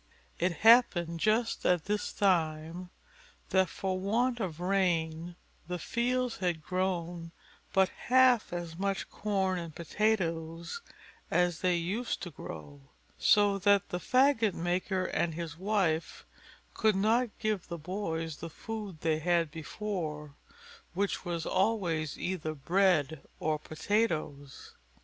It 0.39 0.51
happened 0.65 1.19
just 1.19 1.63
at 1.63 1.85
this 1.85 2.11
time, 2.11 2.89
that 3.49 3.69
for 3.69 3.99
want 3.99 4.39
of 4.39 4.59
rain 4.59 5.35
the 5.67 5.77
fields 5.77 6.37
had 6.37 6.63
grown 6.63 7.31
but 7.71 7.89
half 7.89 8.51
as 8.51 8.79
much 8.79 9.07
corn 9.11 9.59
and 9.59 9.75
potatoes 9.75 10.81
as 11.29 11.59
they 11.59 11.75
used 11.75 12.23
to 12.23 12.31
grow; 12.31 12.81
so 13.19 13.59
that 13.59 13.89
the 13.89 13.99
faggot 13.99 14.55
maker 14.55 15.05
and 15.05 15.35
his 15.35 15.55
wife 15.55 16.25
could 16.73 16.95
not 16.95 17.29
give 17.37 17.67
the 17.67 17.77
boys 17.77 18.37
the 18.37 18.49
food 18.49 19.01
they 19.01 19.19
had 19.19 19.51
before, 19.51 20.33
which 20.95 21.23
was 21.23 21.45
always 21.45 22.17
either 22.17 22.55
bread 22.55 23.21
or 23.39 23.59
potatoes. 23.59 24.73